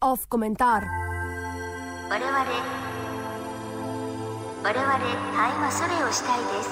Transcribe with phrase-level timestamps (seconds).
[0.00, 0.82] Off komentar.
[2.10, 2.84] 我々
[4.62, 4.98] 我々
[5.34, 6.70] タイはそれをしたいです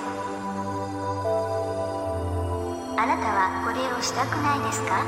[2.97, 5.05] あなたはこれをしたくないですか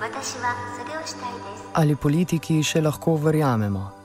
[0.00, 3.97] 私はそれをしたいです Ali politiki še lahko verjamemo?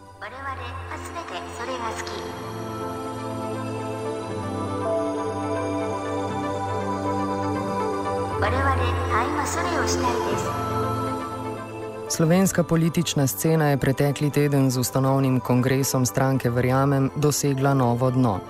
[12.09, 18.41] Slovenska politična scena je pretekli teden z ustanovnim kongresom stranke Verjamem dosegla novo dno.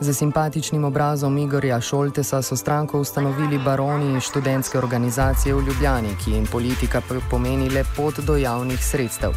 [0.00, 6.30] Za simpatičnim obrazom Igorja Šoltesa so stranko ustanovili baroni in študentske organizacije v Ljubljani, ki
[6.30, 9.32] jim politika pomeni le pot do javnih sredstev.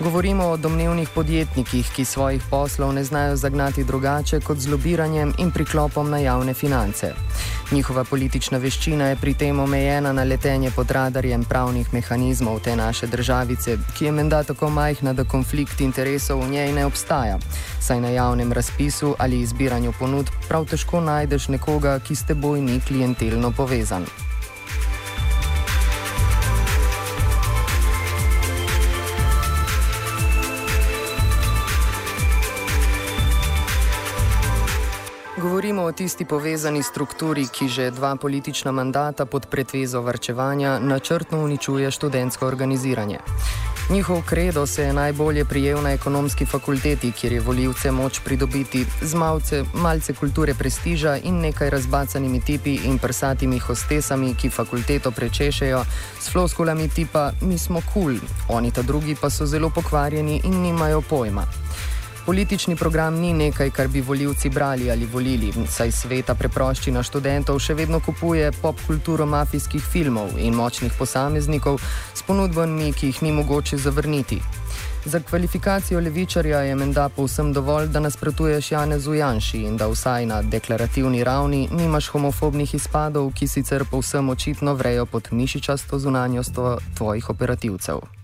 [0.00, 5.50] Govorimo o domnevnih podjetnikih, ki svojih poslov ne znajo zagnati drugače kot z lobiranjem in
[5.50, 7.14] priklopom na javne finance.
[7.72, 13.06] Njihova politična veščina je pri tem omejena na letenje pod radarjem pravnih mehanizmov te naše
[13.06, 17.38] državice, ki je menda tako majhna, da konflikt interesov v njej ne obstaja.
[17.80, 22.80] Saj na javnem razpisu ali izbiranju ponudb prav težko najdeš nekoga, ki s teboj ni
[22.80, 24.06] klientelno povezan.
[35.74, 41.90] Govorimo o tisti povezani strukturi, ki že dva politična mandata pod pretvezo varčevanja načrtno uničuje
[41.90, 43.18] študentsko organiziranje.
[43.90, 49.14] Njihov kredo se je najbolje prijel na ekonomski fakulteti, kjer je voljivce moč pridobiti z
[49.14, 55.84] malce, malce kulture prestiža in nekaj razbacanimi tipi in prsatimi hostesami, ki fakulteto prečešejo
[56.20, 58.16] s floskulami tipa mi smo kul, cool,
[58.48, 61.46] oni ta drugi pa so zelo pokvarjeni in nimajo pojma.
[62.26, 67.74] Politični program ni nekaj, kar bi voljivci brali ali volili, saj sveta preproščina študentov še
[67.76, 71.76] vedno kupuje pop kulturo mafijskih filmov in močnih posameznikov
[72.14, 74.40] s ponudbami, ki jih ni mogoče zavrniti.
[75.04, 80.42] Za kvalifikacijo levičarja je menda povsem dovolj, da nasprotuješ Janezu Janši in da vsaj na
[80.42, 86.56] deklarativni ravni nimaš homofobnih izpadov, ki sicer povsem očitno vrejo pod mišičasto zunanjost
[86.96, 88.23] tvojih operativcev.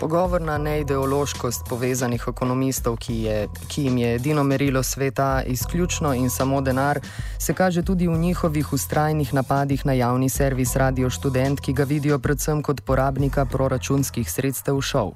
[0.00, 6.60] Pogovorna neideološkost povezanih ekonomistov, ki, je, ki jim je edino merilo sveta izključno in samo
[6.60, 7.00] denar,
[7.38, 12.18] se kaže tudi v njihovih ustrajnih napadih na javni servis Radio Student, ki ga vidijo
[12.18, 15.12] predvsem kot porabnika proračunskih sredstev šov.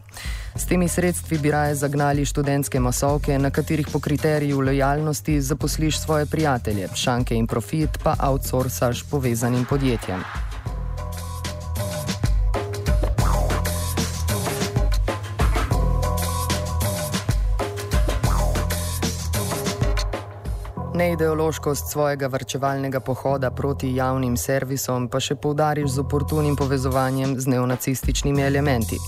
[0.56, 6.26] S temi sredstvi bi raje zagnali študentske masovke, na katerih po kriteriju lojalnosti zaposliš svoje
[6.26, 10.53] prijatelje, šanke in profit pa outsourcaš povezanim podjetjem.
[20.94, 28.42] Neideološkost svojega vrčevalnega pohoda proti javnim servisom pa še poudariš z oportunim povezovanjem z neonacističnimi
[28.46, 29.00] elementi.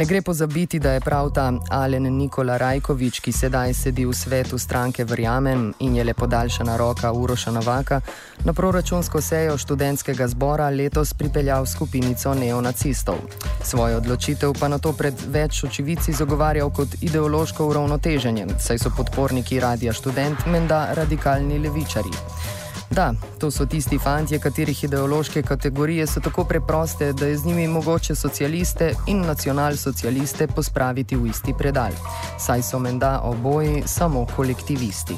[0.00, 4.58] Ne gre pozabiti, da je prav ta Alen Nikola Rajkovič, ki sedaj sedi v svetu
[4.58, 8.00] stranke Verjamem in je le podaljšana roka Uroša Novaka,
[8.44, 13.20] na proračunsko sejo študentskega zbora letos pripeljal skupinico neonacistov.
[13.62, 19.60] Svojo odločitev pa na to pred več očivici zagovarjal kot ideološko uravnoteženje, saj so podporniki
[19.60, 22.59] Radia Študent menda radikalni levičari.
[22.90, 27.68] Da, to so tisti fanti, katerih ideološke kategorije so tako preproste, da je z njimi
[27.68, 31.92] mogoče socialiste in nacionalsocialiste pospraviti v isti predal.
[32.38, 35.14] Saj so menda oboji samo kolektivisti.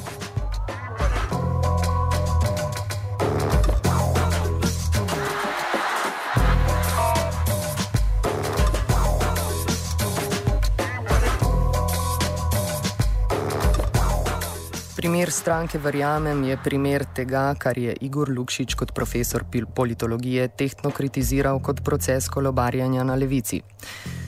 [15.02, 19.42] Primer stranke Verjamem je primer tega, kar je Igor Lukšič kot profesor
[19.74, 23.60] politologije tehtno kritiziral kot proces kolobarjanja na levici.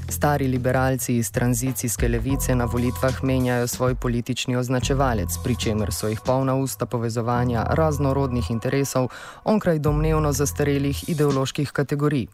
[0.08, 6.20] Stari liberalci iz tranzicijske levice na volitvah menjajo svoj politični označevalec, pri čemer so jih
[6.26, 9.08] polna usta povezovanja raznorodnih interesov
[9.44, 12.26] onkraj domnevno zastarelih ideoloških kategorij.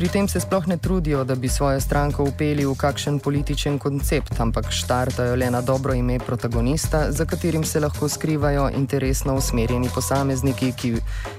[0.00, 4.40] Pri tem se sploh ne trudijo, da bi svojo stranko upeli v kakšen političen koncept,
[4.40, 10.72] ampak štartajo le na dobro ime protagonista, za katerim se lahko skrivajo interesno usmerjeni posamezniki,
[10.72, 10.94] ki,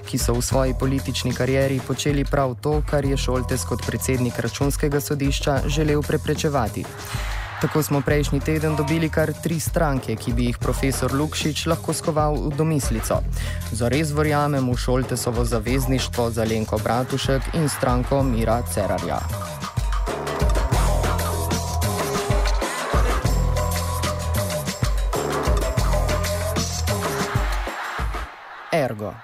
[0.06, 5.00] ki so v svoji politični karieri počeli prav to, kar je Šoltes kot predsednik računskega
[5.00, 6.84] sodišča želel preprečevati.
[7.62, 12.34] Tako smo prejšnji teden dobili kar tri stranke, ki bi jih profesor Lukšič lahko skoval
[12.34, 13.20] v domislico.
[13.70, 19.20] Zares verjamem v Šoltesovo zavezništvo za Lenko Bratušek in stranko Mira Cerarja.
[28.72, 29.14] Ergo.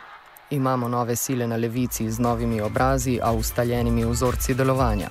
[0.50, 5.08] Imamo nove sile na levici z novimi obrazi, a ustaljenimi vzorci delovanja.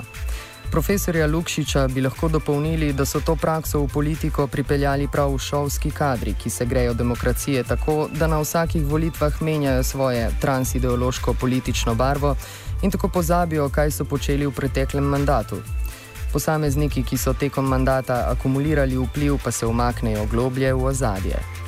[0.71, 6.33] Profesorja Lukšiča bi lahko dopolnili, da so to prakso v politiko pripeljali prav šovski kadri,
[6.33, 12.35] ki se grejo demokracije tako, da na vsakih volitvah menjajo svoje transideološko politično barvo
[12.81, 15.55] in tako pozabijo, kaj so počeli v preteklem mandatu.
[16.33, 21.66] Posamezniki, ki so tekom mandata akumulirali vpliv, pa se umaknejo globlje v ozadje.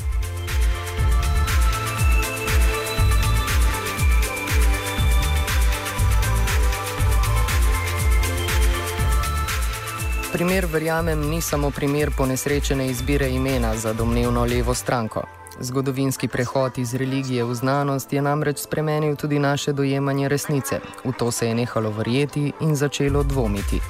[10.39, 15.23] Primer, verjamem, ni samo primer ponesrečene izbire imena za domnevno levo stranko.
[15.59, 20.79] Zgodovinski prehod iz religije v znanost je namreč spremenil tudi naše dojemanje resnice.
[21.03, 23.81] V to se je nehalo verjeti in začelo dvomiti.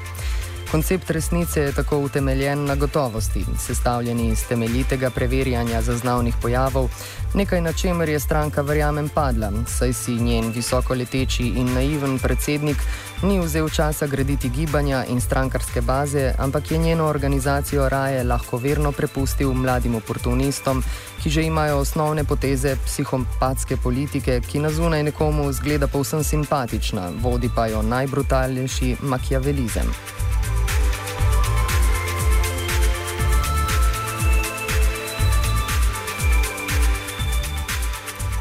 [0.72, 6.90] Koncept resnice je tako utemeljen na gotovosti, sestavljeni iz temeljitega preverjanja zaznavnih pojavov,
[7.34, 12.78] nekaj na čemer je stranka verjamem padla, saj si njen visokoleteči in naiven predsednik
[13.24, 18.92] ni vzel časa graditi gibanja in strankarske baze, ampak je njeno organizacijo raje lahko verno
[18.92, 20.84] prepustil mladim oportunistom,
[21.24, 27.50] ki že imajo osnovne poteze psihopatske politike, ki na zunaj nekomu zgleda povsem simpatična, vodi
[27.56, 30.29] pa jo najbrutalnejši makiavelizem.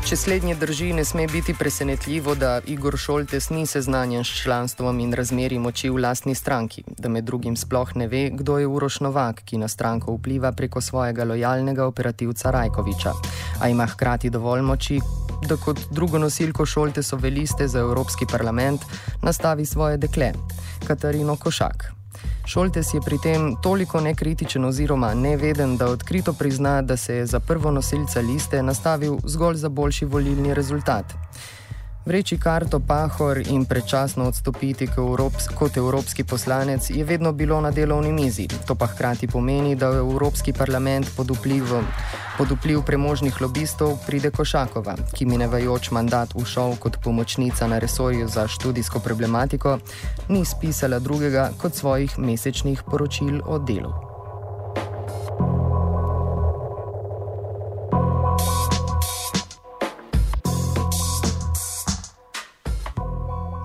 [0.08, 5.12] Če slednje drži, ne sme biti presenetljivo, da Igor Šoltes ni seznanjen s članstvom in
[5.12, 9.42] razmeri moči v lastni stranki, da med drugim sploh ne ve, kdo je Uroš Novak,
[9.44, 13.12] ki na stranko vpliva preko svojega lojalnega operativca Rajkoviča,
[13.60, 14.98] a ima hkrati dovolj moči,
[15.44, 18.88] da kot drugo nosilko Šoltesove liste za Evropski parlament
[19.22, 20.32] nastavi svoje dekle,
[20.86, 21.97] Katarino Košak.
[22.46, 27.40] Šoltes je pri tem toliko nekritičen oziroma neveden, da odkrito prizna, da se je za
[27.40, 31.04] prvo nosilca liste nastavil zgolj za boljši volilni rezultat.
[32.08, 38.12] Vreči karto Pahor in predčasno odstopiti Evrops kot evropski poslanec je vedno bilo na delovni
[38.12, 38.48] mizi.
[38.66, 41.64] To pa hkrati pomeni, da v Evropski parlament pod, vpliv,
[42.38, 48.48] pod vpliv premožnih lobistov pride Košakova, ki minevajoč mandat ušel kot pomočnica na resorju za
[48.48, 49.78] študijsko problematiko,
[50.28, 54.07] ni spisala drugega kot svojih mesečnih poročil o delu.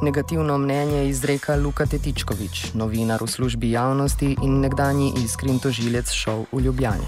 [0.04, 6.60] Negativno mnenje izreka Luka Tetičkovič, novinar v službi javnosti in nekdani iskren tožilec šov v
[6.60, 7.08] Ljubljani.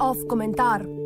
[0.00, 1.03] Off komentar.